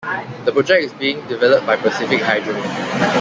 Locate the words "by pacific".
1.67-2.21